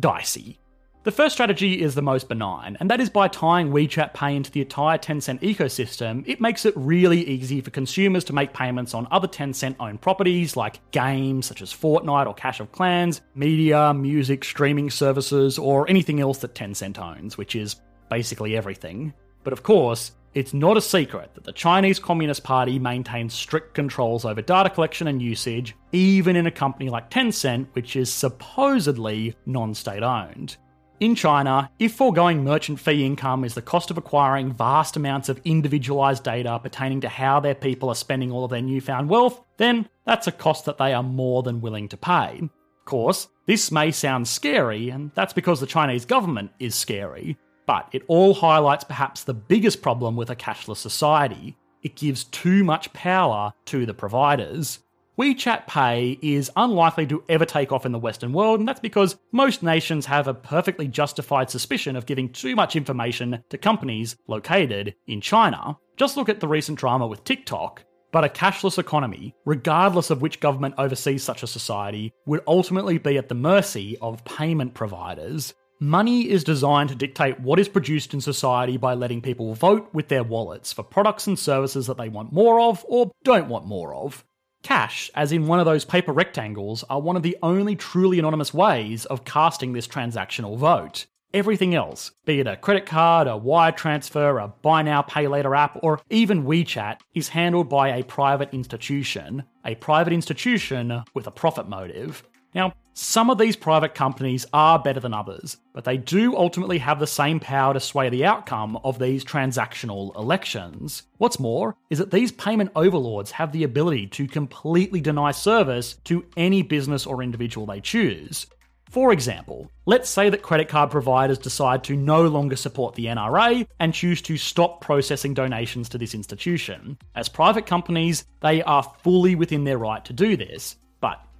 dicey. 0.00 0.58
The 1.04 1.12
first 1.12 1.36
strategy 1.36 1.80
is 1.80 1.94
the 1.94 2.02
most 2.02 2.28
benign, 2.28 2.76
and 2.80 2.90
that 2.90 3.00
is 3.00 3.08
by 3.08 3.28
tying 3.28 3.70
WeChat 3.70 4.12
Pay 4.12 4.34
into 4.34 4.50
the 4.50 4.62
entire 4.62 4.98
Tencent 4.98 5.40
ecosystem, 5.40 6.24
it 6.26 6.40
makes 6.40 6.66
it 6.66 6.74
really 6.76 7.24
easy 7.28 7.60
for 7.60 7.70
consumers 7.70 8.24
to 8.24 8.32
make 8.32 8.52
payments 8.52 8.92
on 8.92 9.06
other 9.12 9.28
Tencent 9.28 9.76
owned 9.78 10.00
properties 10.00 10.56
like 10.56 10.80
games 10.90 11.46
such 11.46 11.62
as 11.62 11.72
Fortnite 11.72 12.26
or 12.26 12.34
Clash 12.34 12.58
of 12.58 12.72
Clans, 12.72 13.20
media, 13.36 13.94
music, 13.94 14.42
streaming 14.42 14.90
services, 14.90 15.58
or 15.58 15.88
anything 15.88 16.18
else 16.18 16.38
that 16.38 16.56
Tencent 16.56 16.98
owns, 16.98 17.38
which 17.38 17.54
is 17.54 17.76
basically 18.08 18.56
everything. 18.56 19.12
But 19.44 19.52
of 19.52 19.62
course, 19.62 20.12
it's 20.34 20.52
not 20.52 20.76
a 20.76 20.82
secret 20.82 21.30
that 21.34 21.44
the 21.44 21.52
Chinese 21.52 21.98
Communist 21.98 22.44
Party 22.44 22.78
maintains 22.78 23.32
strict 23.32 23.72
controls 23.72 24.26
over 24.26 24.42
data 24.42 24.68
collection 24.68 25.08
and 25.08 25.22
usage, 25.22 25.74
even 25.92 26.36
in 26.36 26.46
a 26.46 26.50
company 26.50 26.90
like 26.90 27.08
Tencent, 27.08 27.68
which 27.72 27.96
is 27.96 28.12
supposedly 28.12 29.34
non 29.46 29.74
state 29.74 30.02
owned. 30.02 30.58
In 31.00 31.14
China, 31.14 31.70
if 31.78 31.94
foregoing 31.94 32.42
merchant 32.42 32.80
fee 32.80 33.04
income 33.04 33.44
is 33.44 33.54
the 33.54 33.62
cost 33.62 33.90
of 33.90 33.98
acquiring 33.98 34.52
vast 34.52 34.96
amounts 34.96 35.28
of 35.28 35.40
individualized 35.44 36.24
data 36.24 36.58
pertaining 36.62 37.02
to 37.02 37.08
how 37.08 37.38
their 37.38 37.54
people 37.54 37.88
are 37.90 37.94
spending 37.94 38.30
all 38.30 38.44
of 38.44 38.50
their 38.50 38.62
newfound 38.62 39.08
wealth, 39.08 39.42
then 39.58 39.88
that's 40.04 40.26
a 40.26 40.32
cost 40.32 40.64
that 40.64 40.78
they 40.78 40.92
are 40.94 41.02
more 41.02 41.42
than 41.42 41.60
willing 41.60 41.88
to 41.88 41.96
pay. 41.98 42.40
Of 42.42 42.84
course, 42.86 43.28
this 43.46 43.70
may 43.70 43.90
sound 43.90 44.26
scary, 44.26 44.88
and 44.88 45.10
that's 45.14 45.32
because 45.34 45.60
the 45.60 45.66
Chinese 45.66 46.04
government 46.04 46.50
is 46.58 46.74
scary, 46.74 47.36
but 47.66 47.88
it 47.92 48.02
all 48.08 48.34
highlights 48.34 48.84
perhaps 48.84 49.24
the 49.24 49.34
biggest 49.34 49.82
problem 49.82 50.16
with 50.16 50.30
a 50.30 50.36
cashless 50.36 50.78
society. 50.78 51.56
It 51.82 51.96
gives 51.96 52.24
too 52.24 52.64
much 52.64 52.92
power 52.92 53.52
to 53.66 53.86
the 53.86 53.94
providers. 53.94 54.80
WeChat 55.18 55.66
Pay 55.66 56.18
is 56.20 56.50
unlikely 56.56 57.06
to 57.06 57.24
ever 57.30 57.46
take 57.46 57.72
off 57.72 57.86
in 57.86 57.92
the 57.92 57.98
Western 57.98 58.34
world, 58.34 58.60
and 58.60 58.68
that's 58.68 58.80
because 58.80 59.16
most 59.32 59.62
nations 59.62 60.04
have 60.04 60.28
a 60.28 60.34
perfectly 60.34 60.88
justified 60.88 61.48
suspicion 61.48 61.96
of 61.96 62.04
giving 62.04 62.30
too 62.30 62.54
much 62.54 62.76
information 62.76 63.42
to 63.48 63.56
companies 63.56 64.16
located 64.26 64.94
in 65.06 65.22
China. 65.22 65.78
Just 65.96 66.18
look 66.18 66.28
at 66.28 66.40
the 66.40 66.48
recent 66.48 66.78
drama 66.78 67.06
with 67.06 67.24
TikTok. 67.24 67.82
But 68.12 68.24
a 68.24 68.28
cashless 68.28 68.78
economy, 68.78 69.34
regardless 69.44 70.10
of 70.10 70.22
which 70.22 70.40
government 70.40 70.74
oversees 70.78 71.22
such 71.22 71.42
a 71.42 71.46
society, 71.46 72.12
would 72.26 72.42
ultimately 72.46 72.98
be 72.98 73.16
at 73.16 73.28
the 73.28 73.34
mercy 73.34 73.96
of 74.00 74.24
payment 74.24 74.74
providers. 74.74 75.54
Money 75.78 76.30
is 76.30 76.42
designed 76.42 76.88
to 76.88 76.94
dictate 76.94 77.38
what 77.38 77.58
is 77.58 77.68
produced 77.68 78.14
in 78.14 78.20
society 78.22 78.78
by 78.78 78.94
letting 78.94 79.20
people 79.20 79.52
vote 79.52 79.86
with 79.92 80.08
their 80.08 80.24
wallets 80.24 80.72
for 80.72 80.82
products 80.82 81.26
and 81.26 81.38
services 81.38 81.86
that 81.86 81.98
they 81.98 82.08
want 82.08 82.32
more 82.32 82.58
of 82.58 82.82
or 82.88 83.10
don't 83.24 83.48
want 83.48 83.66
more 83.66 83.94
of. 83.94 84.24
Cash, 84.62 85.10
as 85.14 85.32
in 85.32 85.46
one 85.46 85.60
of 85.60 85.66
those 85.66 85.84
paper 85.84 86.12
rectangles, 86.12 86.82
are 86.88 86.98
one 86.98 87.14
of 87.14 87.22
the 87.22 87.36
only 87.42 87.76
truly 87.76 88.18
anonymous 88.18 88.54
ways 88.54 89.04
of 89.04 89.26
casting 89.26 89.74
this 89.74 89.86
transactional 89.86 90.56
vote. 90.56 91.04
Everything 91.34 91.74
else, 91.74 92.10
be 92.24 92.40
it 92.40 92.46
a 92.46 92.56
credit 92.56 92.86
card, 92.86 93.28
a 93.28 93.36
wire 93.36 93.70
transfer, 93.70 94.38
a 94.38 94.48
buy 94.48 94.80
now, 94.80 95.02
pay 95.02 95.28
later 95.28 95.54
app, 95.54 95.78
or 95.82 96.00
even 96.08 96.44
WeChat, 96.44 97.00
is 97.12 97.28
handled 97.28 97.68
by 97.68 97.90
a 97.90 98.02
private 98.04 98.48
institution. 98.54 99.44
A 99.66 99.74
private 99.74 100.14
institution 100.14 101.02
with 101.12 101.26
a 101.26 101.30
profit 101.30 101.68
motive. 101.68 102.24
Now, 102.56 102.72
some 102.94 103.28
of 103.28 103.36
these 103.36 103.54
private 103.54 103.94
companies 103.94 104.46
are 104.54 104.78
better 104.78 104.98
than 104.98 105.12
others, 105.12 105.58
but 105.74 105.84
they 105.84 105.98
do 105.98 106.34
ultimately 106.34 106.78
have 106.78 106.98
the 106.98 107.06
same 107.06 107.38
power 107.38 107.74
to 107.74 107.80
sway 107.80 108.08
the 108.08 108.24
outcome 108.24 108.78
of 108.82 108.98
these 108.98 109.26
transactional 109.26 110.16
elections. 110.16 111.02
What's 111.18 111.38
more, 111.38 111.76
is 111.90 111.98
that 111.98 112.10
these 112.10 112.32
payment 112.32 112.70
overlords 112.74 113.30
have 113.32 113.52
the 113.52 113.64
ability 113.64 114.06
to 114.06 114.26
completely 114.26 115.02
deny 115.02 115.32
service 115.32 115.96
to 116.04 116.24
any 116.38 116.62
business 116.62 117.04
or 117.04 117.22
individual 117.22 117.66
they 117.66 117.82
choose. 117.82 118.46
For 118.88 119.12
example, 119.12 119.70
let's 119.84 120.08
say 120.08 120.30
that 120.30 120.40
credit 120.40 120.70
card 120.70 120.90
providers 120.90 121.36
decide 121.36 121.84
to 121.84 121.94
no 121.94 122.26
longer 122.26 122.56
support 122.56 122.94
the 122.94 123.04
NRA 123.04 123.66
and 123.80 123.92
choose 123.92 124.22
to 124.22 124.38
stop 124.38 124.80
processing 124.80 125.34
donations 125.34 125.90
to 125.90 125.98
this 125.98 126.14
institution. 126.14 126.96
As 127.14 127.28
private 127.28 127.66
companies, 127.66 128.24
they 128.40 128.62
are 128.62 128.94
fully 129.02 129.34
within 129.34 129.64
their 129.64 129.76
right 129.76 130.02
to 130.06 130.14
do 130.14 130.38
this. 130.38 130.76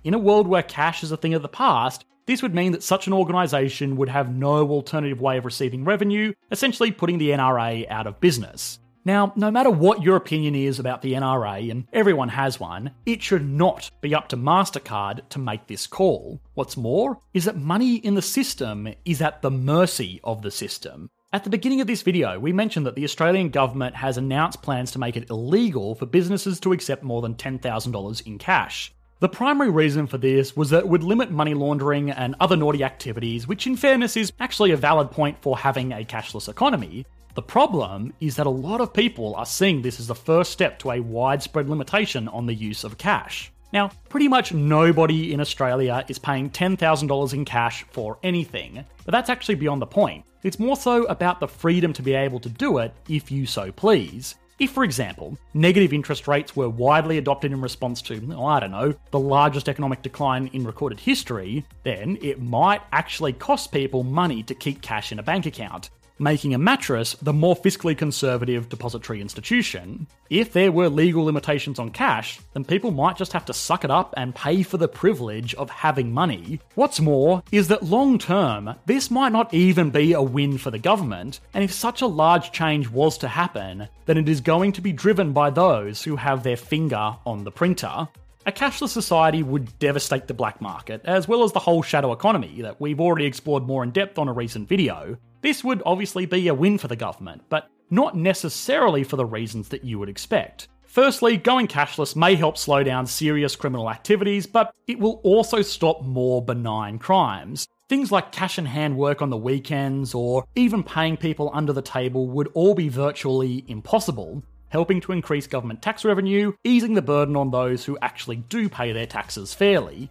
In 0.07 0.15
a 0.15 0.21
world 0.21 0.47
where 0.47 0.63
cash 0.63 1.03
is 1.03 1.11
a 1.11 1.17
thing 1.17 1.35
of 1.35 1.43
the 1.43 1.49
past, 1.49 2.05
this 2.27 2.41
would 2.41 2.55
mean 2.55 2.71
that 2.71 2.85
such 2.85 3.09
an 3.09 3.13
organisation 3.13 3.97
would 3.97 4.09
have 4.09 4.33
no 4.33 4.71
alternative 4.71 5.21
way 5.21 5.37
of 5.37 5.45
receiving 5.45 5.85
revenue, 5.85 6.33
essentially 6.53 6.93
putting 6.93 7.19
the 7.19 7.31
NRA 7.31 7.91
out 7.91 8.07
of 8.07 8.21
business. 8.21 8.79
Now, 9.05 9.33
no 9.35 9.51
matter 9.51 9.69
what 9.69 10.05
your 10.05 10.15
opinion 10.15 10.55
is 10.55 10.79
about 10.79 11.03
the 11.03 11.15
NRA, 11.15 11.73
and 11.73 11.89
everyone 11.93 12.29
has 12.29 12.61
one, 12.61 12.93
it 13.05 13.21
should 13.21 13.45
not 13.45 13.91
be 14.01 14.15
up 14.15 14.29
to 14.29 14.37
MasterCard 14.37 15.29
to 15.31 15.41
make 15.41 15.67
this 15.67 15.89
call. 15.89 16.41
What's 16.55 16.77
more, 16.77 17.19
is 17.35 17.47
that 17.47 17.57
money 17.57 17.97
in 17.97 18.15
the 18.15 18.23
system 18.23 18.87
is 19.05 19.21
at 19.21 19.43
the 19.43 19.51
mercy 19.51 20.21
of 20.23 20.41
the 20.41 20.53
system. 20.53 21.11
At 21.33 21.43
the 21.43 21.51
beginning 21.51 21.81
of 21.81 21.89
this 21.89 22.03
video, 22.03 22.39
we 22.39 22.53
mentioned 22.53 22.87
that 22.87 22.95
the 22.95 23.03
Australian 23.03 23.49
government 23.49 23.97
has 23.97 24.19
announced 24.19 24.63
plans 24.63 24.93
to 24.93 25.01
make 25.01 25.17
it 25.17 25.31
illegal 25.31 25.97
for 25.97 26.07
businesses 26.07 26.61
to 26.61 26.73
accept 26.73 27.03
more 27.03 27.23
than 27.23 27.35
$10,000 27.35 28.25
in 28.25 28.39
cash. 28.39 28.93
The 29.19 29.29
primary 29.31 29.71
reason 29.71 30.07
for 30.07 30.19
this 30.19 30.55
was 30.55 30.69
that 30.69 30.81
it 30.81 30.89
would 30.89 31.03
limit 31.03 31.31
money 31.31 31.55
laundering 31.55 32.11
and 32.11 32.35
other 32.39 32.55
naughty 32.55 32.85
activities, 32.85 33.49
which 33.49 33.67
in 33.67 33.75
fairness 33.75 34.15
is 34.15 34.31
actually 34.41 34.73
a 34.73 34.77
valid 34.77 35.11
point 35.11 35.41
for 35.41 35.57
having 35.57 35.91
a 35.93 36.05
cashless 36.05 36.51
economy. 36.51 37.07
The 37.35 37.41
problem 37.41 38.13
is 38.21 38.37
that 38.37 38.47
a 38.47 38.51
lot 38.51 38.83
of 38.83 38.93
people 38.93 39.35
are 39.35 39.47
seeing 39.47 39.81
this 39.81 39.99
as 40.01 40.07
the 40.07 40.15
first 40.15 40.53
step 40.53 40.79
to 40.81 40.91
a 40.91 41.01
widespread 41.01 41.71
limitation 41.71 42.29
on 42.29 42.45
the 42.45 42.53
use 42.53 42.85
of 42.85 42.99
cash. 42.99 43.51
Now, 43.73 43.91
pretty 44.11 44.29
much 44.29 44.53
nobody 44.53 45.33
in 45.33 45.41
Australia 45.41 46.05
is 46.09 46.19
paying 46.19 46.51
$10,000 46.51 47.33
in 47.33 47.45
cash 47.47 47.87
for 47.91 48.19
anything, 48.23 48.85
but 49.07 49.13
that's 49.13 49.31
actually 49.31 49.55
beyond 49.55 49.81
the 49.81 49.87
point. 49.87 50.27
It's 50.43 50.59
more 50.59 50.77
so 50.77 51.05
about 51.07 51.41
the 51.41 51.49
freedom 51.49 51.95
to 51.95 52.03
be 52.03 52.13
able 52.13 52.41
to 52.41 52.51
do 52.51 52.79
it 52.79 52.93
if 53.09 53.31
you 53.31 53.47
so 53.47 53.73
please. 53.73 54.35
If, 54.59 54.71
for 54.71 54.85
example, 54.85 55.37
negative 55.53 55.93
interest 55.93 56.27
rates 56.27 56.57
were 56.57 56.71
widely 56.71 57.19
adopted 57.19 57.53
in 57.53 57.61
response 57.61 58.01
to, 58.03 58.35
oh, 58.35 58.47
I 58.47 58.61
don't 58.61 58.71
know, 58.71 58.95
the 59.11 59.19
largest 59.19 59.69
economic 59.69 60.01
decline 60.01 60.49
in 60.55 60.65
recorded 60.65 60.99
history, 60.99 61.67
then 61.83 62.17
it 62.23 62.41
might 62.41 62.81
actually 62.91 63.35
cost 63.35 63.71
people 63.71 64.03
money 64.03 64.43
to 64.45 64.55
keep 64.55 64.81
cash 64.81 65.13
in 65.13 65.19
a 65.19 65.23
bank 65.23 65.45
account 65.45 65.91
making 66.19 66.55
a 66.55 66.59
mattress 66.59 67.15
the 67.23 67.33
more 67.33 67.57
fiscally 67.57 67.97
conservative 67.97 68.69
depository 68.69 69.21
institution. 69.21 70.07
If 70.31 70.53
there 70.53 70.73
were 70.73 70.89
legal 70.89 71.25
limitations 71.25 71.79
on 71.79 71.91
cash, 71.91 72.41
then 72.55 72.65
people 72.65 72.91
might 72.91 73.17
just 73.17 73.33
have 73.33 73.45
to 73.47 73.55
suck 73.55 73.85
it 73.85 73.91
up 73.91 74.15
and 74.17 74.35
pay 74.35 74.63
for 74.63 74.77
the 74.77 74.89
privilege 74.89 75.55
of 75.55 75.71
having 75.71 76.13
money. 76.13 76.61
What's 76.75 77.01
more 77.01 77.43
is 77.53 77.69
that 77.69 77.83
long 77.83 78.19
term, 78.19 78.75
this 78.87 79.11
might 79.11 79.33
not 79.33 79.53
even 79.53 79.91
be 79.91 80.13
a 80.13 80.23
win 80.23 80.59
for 80.59 80.71
the 80.71 80.79
government, 80.79 81.41
and 81.55 81.63
if 81.63 81.73
such 81.73 82.03
a 82.03 82.07
large 82.07 82.53
change 82.53 82.89
was 82.89 83.19
to 83.19 83.29
happen, 83.29 83.89
then 84.07 84.19
it 84.19 84.29
is 84.29 84.41
going 84.41 84.73
to 84.73 84.81
be 84.81 84.93
driven 84.93 85.33
by 85.33 85.51
those 85.51 86.03
who 86.03 86.17
have 86.17 86.43
their 86.43 86.57
finger 86.57 87.17
on 87.25 87.45
the 87.45 87.53
printer. 87.53 88.09
A 88.47 88.53
cashless 88.53 88.91
society 88.91 89.43
would 89.43 89.77
devastate 89.81 90.29
the 90.29 90.35
black 90.35 90.61
market, 90.61 91.01
as 91.05 91.27
well 91.27 91.43
as 91.43 91.51
the 91.51 91.59
whole 91.59 91.83
shadow 91.83 92.13
economy 92.13 92.63
that 92.63 92.81
we've 92.81 93.01
already 93.01 93.25
explored 93.25 93.65
more 93.65 93.83
in 93.83 93.91
depth 93.91 94.21
on 94.21 94.29
a 94.29 94.33
recent 94.33 94.69
video. 94.69 95.19
This 95.47 95.63
would 95.63 95.81
obviously 95.87 96.27
be 96.27 96.49
a 96.49 96.55
win 96.55 96.77
for 96.77 96.89
the 96.89 96.97
government, 96.97 97.45
but 97.49 97.71
not 97.89 98.17
necessarily 98.17 99.05
for 99.05 99.15
the 99.15 99.25
reasons 99.25 99.69
that 99.69 99.85
you 99.85 99.97
would 99.97 100.09
expect. 100.09 100.67
Firstly, 100.89 101.37
going 101.37 101.69
cashless 101.69 102.17
may 102.17 102.35
help 102.35 102.59
slow 102.59 102.83
down 102.83 103.07
serious 103.07 103.55
criminal 103.55 103.89
activities, 103.89 104.45
but 104.45 104.75
it 104.89 104.99
will 104.99 105.21
also 105.23 105.63
stop 105.63 106.03
more 106.03 106.45
benign 106.45 106.99
crimes. 106.99 107.69
Things 107.89 108.11
like 108.11 108.33
cash 108.33 108.59
in 108.59 108.67
hand 108.67 108.97
work 108.97 109.23
on 109.23 109.31
the 109.31 109.37
weekends 109.37 110.17
or 110.17 110.45
even 110.57 110.83
paying 110.83 111.17
people 111.17 111.53
under 111.55 111.73
the 111.73 111.81
table 111.81 112.27
would 112.27 112.49
all 112.55 112.75
be 112.75 112.89
virtually 112.89 113.65
impossible, 113.69 114.43
helping 114.71 115.01
to 115.03 115.13
increase 115.13 115.47
government 115.47 115.81
tax 115.81 116.05
revenue, 116.05 116.55
easing 116.65 116.95
the 116.95 117.03
burden 117.03 117.37
on 117.37 117.53
those 117.53 117.85
who 117.85 117.97
actually 118.03 118.39
do 118.49 118.69
pay 118.69 118.91
their 118.91 119.07
taxes 119.07 119.55
fairly. 119.55 120.11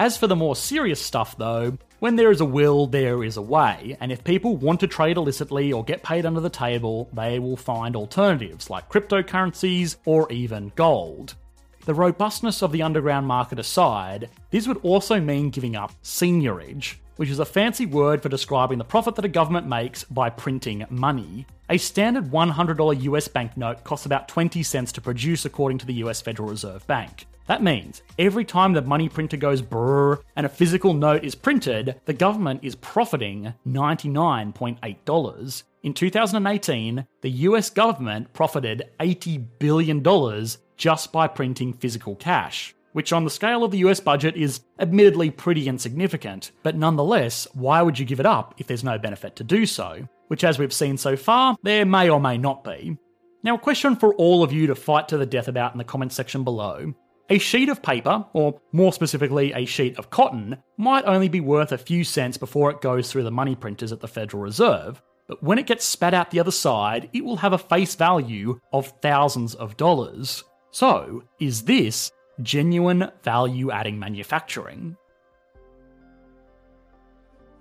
As 0.00 0.16
for 0.16 0.26
the 0.26 0.34
more 0.34 0.56
serious 0.56 1.00
stuff, 1.00 1.38
though, 1.38 1.78
when 2.02 2.16
there 2.16 2.32
is 2.32 2.40
a 2.40 2.44
will, 2.44 2.88
there 2.88 3.22
is 3.22 3.36
a 3.36 3.40
way, 3.40 3.96
and 4.00 4.10
if 4.10 4.24
people 4.24 4.56
want 4.56 4.80
to 4.80 4.88
trade 4.88 5.16
illicitly 5.16 5.72
or 5.72 5.84
get 5.84 6.02
paid 6.02 6.26
under 6.26 6.40
the 6.40 6.50
table, 6.50 7.08
they 7.12 7.38
will 7.38 7.56
find 7.56 7.94
alternatives 7.94 8.68
like 8.68 8.90
cryptocurrencies 8.90 9.94
or 10.04 10.26
even 10.32 10.72
gold. 10.74 11.36
The 11.84 11.94
robustness 11.94 12.60
of 12.60 12.72
the 12.72 12.82
underground 12.82 13.28
market 13.28 13.60
aside, 13.60 14.30
this 14.50 14.66
would 14.66 14.78
also 14.78 15.20
mean 15.20 15.50
giving 15.50 15.76
up 15.76 15.92
seigniorage, 16.02 16.96
which 17.18 17.30
is 17.30 17.38
a 17.38 17.44
fancy 17.44 17.86
word 17.86 18.20
for 18.20 18.28
describing 18.28 18.78
the 18.78 18.84
profit 18.84 19.14
that 19.14 19.24
a 19.24 19.28
government 19.28 19.68
makes 19.68 20.02
by 20.02 20.28
printing 20.28 20.84
money. 20.90 21.46
A 21.70 21.78
standard 21.78 22.32
$100 22.32 23.02
US 23.02 23.28
banknote 23.28 23.84
costs 23.84 24.06
about 24.06 24.26
20 24.26 24.60
cents 24.64 24.90
to 24.90 25.00
produce, 25.00 25.44
according 25.44 25.78
to 25.78 25.86
the 25.86 26.02
US 26.02 26.20
Federal 26.20 26.48
Reserve 26.48 26.84
Bank. 26.88 27.26
That 27.52 27.62
means 27.62 28.00
every 28.18 28.46
time 28.46 28.72
the 28.72 28.80
money 28.80 29.10
printer 29.10 29.36
goes 29.36 29.60
brrr 29.60 30.22
and 30.36 30.46
a 30.46 30.48
physical 30.48 30.94
note 30.94 31.22
is 31.22 31.34
printed, 31.34 32.00
the 32.06 32.14
government 32.14 32.60
is 32.62 32.74
profiting 32.76 33.52
$99.8. 33.68 35.62
In 35.82 35.92
2018, 35.92 37.06
the 37.20 37.30
US 37.30 37.68
government 37.68 38.32
profited 38.32 38.88
$80 39.00 39.44
billion 39.58 40.02
just 40.78 41.12
by 41.12 41.28
printing 41.28 41.74
physical 41.74 42.16
cash. 42.16 42.74
which 42.92 43.12
on 43.12 43.24
the 43.24 43.30
scale 43.30 43.64
of 43.64 43.70
the 43.70 43.84
US 43.84 44.00
budget 44.00 44.34
is 44.34 44.62
admittedly 44.78 45.30
pretty 45.30 45.68
insignificant, 45.68 46.52
but 46.62 46.74
nonetheless, 46.74 47.46
why 47.52 47.82
would 47.82 47.98
you 47.98 48.06
give 48.06 48.20
it 48.20 48.24
up 48.24 48.54
if 48.56 48.66
there's 48.66 48.82
no 48.82 48.96
benefit 48.96 49.36
to 49.36 49.44
do 49.44 49.66
so? 49.66 50.08
Which, 50.28 50.42
as 50.42 50.58
we've 50.58 50.72
seen 50.72 50.96
so 50.96 51.18
far, 51.18 51.58
there 51.62 51.84
may 51.84 52.08
or 52.08 52.18
may 52.18 52.38
not 52.38 52.64
be. 52.64 52.96
Now, 53.42 53.56
a 53.56 53.58
question 53.58 53.94
for 53.94 54.14
all 54.14 54.42
of 54.42 54.54
you 54.54 54.68
to 54.68 54.74
fight 54.74 55.08
to 55.08 55.18
the 55.18 55.26
death 55.26 55.48
about 55.48 55.72
in 55.72 55.78
the 55.78 55.84
comments 55.84 56.14
section 56.14 56.44
below. 56.44 56.94
A 57.30 57.38
sheet 57.38 57.68
of 57.68 57.82
paper, 57.82 58.26
or 58.32 58.60
more 58.72 58.92
specifically, 58.92 59.52
a 59.52 59.64
sheet 59.64 59.98
of 59.98 60.10
cotton, 60.10 60.58
might 60.76 61.04
only 61.04 61.28
be 61.28 61.40
worth 61.40 61.72
a 61.72 61.78
few 61.78 62.04
cents 62.04 62.36
before 62.36 62.70
it 62.70 62.80
goes 62.80 63.10
through 63.10 63.22
the 63.22 63.30
money 63.30 63.54
printers 63.54 63.92
at 63.92 64.00
the 64.00 64.08
Federal 64.08 64.42
Reserve, 64.42 65.00
but 65.28 65.42
when 65.42 65.58
it 65.58 65.66
gets 65.66 65.84
spat 65.84 66.14
out 66.14 66.30
the 66.30 66.40
other 66.40 66.50
side, 66.50 67.08
it 67.12 67.24
will 67.24 67.36
have 67.36 67.52
a 67.52 67.58
face 67.58 67.94
value 67.94 68.60
of 68.72 68.92
thousands 69.00 69.54
of 69.54 69.76
dollars. 69.76 70.44
So, 70.72 71.22
is 71.40 71.62
this 71.62 72.10
genuine 72.42 73.10
value 73.22 73.70
adding 73.70 73.98
manufacturing? 73.98 74.96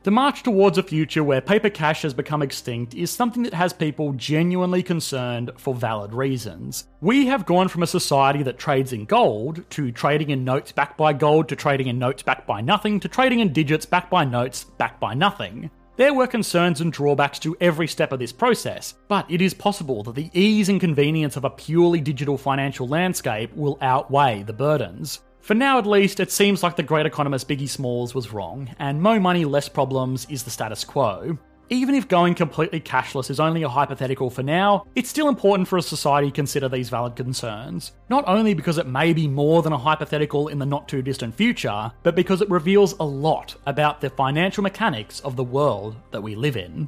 The 0.04 0.10
march 0.10 0.42
towards 0.42 0.80
a 0.80 0.84
future 0.84 1.24
where 1.24 1.42
paper 1.42 1.70
cash 1.70 2.02
has 2.02 2.16
become 2.16 2.42
extinct 2.42 2.96
is 2.96 3.12
something 3.12 3.44
that 3.44 3.54
has 3.54 3.72
people 3.72 4.14
genuinely 4.14 4.82
concerned 4.82 5.52
for 5.58 5.76
valid 5.76 6.12
reasons. 6.12 6.88
We 7.02 7.28
have 7.28 7.46
gone 7.46 7.68
from 7.68 7.84
a 7.84 7.88
society 7.88 8.42
that 8.42 8.58
trades 8.58 8.94
in 8.94 9.06
gold 9.06 9.64
to 9.70 9.92
trading 9.92 10.32
in 10.32 10.44
notes 10.44 10.72
backed 10.72 10.98
by 10.98 11.14
gold 11.14 11.50
to 11.50 11.56
trading 11.56 11.86
in 11.86 12.00
notes 12.00 12.24
backed 12.24 12.48
by 12.48 12.62
nothing 12.62 13.00
to 13.00 13.08
trading 13.08 13.42
in 13.42 13.54
digits 13.54 13.86
backed 13.86 14.10
by 14.10 14.26
notes 14.26 14.64
backed 14.64 15.00
by 15.00 15.14
nothing. 15.14 15.70
There 15.98 16.16
were 16.16 16.26
concerns 16.26 16.82
and 16.82 16.92
drawbacks 16.92 17.38
to 17.40 17.56
every 17.62 17.88
step 17.88 18.12
of 18.12 18.18
this 18.18 18.34
process, 18.34 18.96
but 19.08 19.30
it 19.30 19.40
is 19.40 19.54
possible 19.54 20.02
that 20.02 20.16
the 20.16 20.32
ease 20.34 20.70
and 20.70 20.82
convenience 20.82 21.38
of 21.38 21.46
a 21.46 21.50
purely 21.52 22.02
digital 22.02 22.40
financial 22.40 22.88
landscape 22.88 23.56
will 23.56 23.78
outweigh 23.82 24.42
the 24.42 24.54
burdens. 24.54 25.20
For 25.42 25.56
now, 25.56 25.80
at 25.80 25.88
least, 25.88 26.20
it 26.20 26.32
seems 26.32 26.62
like 26.62 26.76
the 26.76 26.84
great 26.84 27.08
economist 27.08 27.50
Biggie 27.50 27.68
Smalls 27.68 28.14
was 28.14 28.32
wrong, 28.32 28.74
and 28.78 29.02
more 29.02 29.20
money, 29.20 29.44
less 29.44 29.68
problems 29.68 30.28
is 30.30 30.44
the 30.44 30.52
status 30.52 30.84
quo. 30.84 31.38
Even 31.72 31.96
if 31.96 32.08
going 32.08 32.36
completely 32.36 32.80
cashless 32.80 33.32
is 33.32 33.40
only 33.40 33.64
a 33.64 33.70
hypothetical 33.70 34.30
for 34.30 34.44
now, 34.44 34.86
it's 34.94 35.10
still 35.10 35.30
important 35.30 35.68
for 35.68 35.78
a 35.78 35.82
society 35.82 36.28
to 36.28 36.36
consider 36.36 36.70
these 36.70 36.90
valid 36.90 37.16
concerns. 37.16 37.94
Not 38.10 38.24
only 38.28 38.54
because 38.54 38.78
it 38.78 38.88
may 38.88 39.14
be 39.14 39.28
more 39.28 39.64
than 39.64 39.74
a 39.74 39.78
hypothetical 39.78 40.50
in 40.50 40.60
the 40.60 40.66
not 40.66 40.88
too 40.88 41.02
distant 41.02 41.34
future, 41.34 41.92
but 42.04 42.14
because 42.14 42.42
it 42.42 42.50
reveals 42.50 42.94
a 43.00 43.04
lot 43.04 43.56
about 43.66 44.00
the 44.00 44.10
financial 44.10 44.62
mechanics 44.62 45.22
of 45.22 45.38
the 45.38 45.44
world 45.44 45.96
that 46.12 46.22
we 46.22 46.36
live 46.36 46.58
in. 46.58 46.88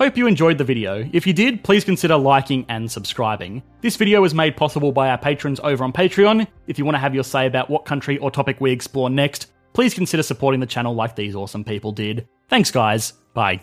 Hope 0.00 0.16
you 0.16 0.26
enjoyed 0.26 0.56
the 0.56 0.64
video. 0.64 1.06
If 1.12 1.26
you 1.26 1.34
did, 1.34 1.62
please 1.62 1.84
consider 1.84 2.16
liking 2.16 2.64
and 2.70 2.90
subscribing. 2.90 3.62
This 3.82 3.96
video 3.96 4.22
was 4.22 4.32
made 4.32 4.56
possible 4.56 4.92
by 4.92 5.10
our 5.10 5.18
patrons 5.18 5.60
over 5.62 5.84
on 5.84 5.92
Patreon. 5.92 6.46
If 6.66 6.78
you 6.78 6.86
want 6.86 6.94
to 6.94 7.00
have 7.00 7.14
your 7.14 7.22
say 7.22 7.44
about 7.44 7.68
what 7.68 7.84
country 7.84 8.16
or 8.16 8.30
topic 8.30 8.62
we 8.62 8.72
explore 8.72 9.10
next, 9.10 9.52
please 9.74 9.92
consider 9.92 10.22
supporting 10.22 10.60
the 10.60 10.66
channel 10.66 10.94
like 10.94 11.16
these 11.16 11.34
awesome 11.34 11.64
people 11.64 11.92
did. 11.92 12.26
Thanks, 12.48 12.70
guys. 12.70 13.12
Bye. 13.34 13.60